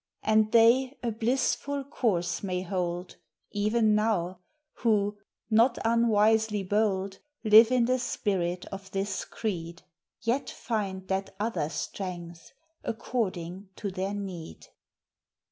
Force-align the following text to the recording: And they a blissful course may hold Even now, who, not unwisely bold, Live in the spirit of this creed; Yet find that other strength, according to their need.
And 0.23 0.51
they 0.51 0.97
a 1.03 1.11
blissful 1.11 1.83
course 1.83 2.41
may 2.41 2.63
hold 2.63 3.17
Even 3.51 3.93
now, 3.93 4.39
who, 4.77 5.19
not 5.51 5.77
unwisely 5.85 6.63
bold, 6.63 7.19
Live 7.43 7.69
in 7.69 7.85
the 7.85 7.99
spirit 7.99 8.65
of 8.71 8.89
this 8.89 9.23
creed; 9.23 9.83
Yet 10.19 10.49
find 10.49 11.07
that 11.09 11.35
other 11.39 11.69
strength, 11.69 12.51
according 12.83 13.69
to 13.75 13.91
their 13.91 14.15
need. 14.15 14.65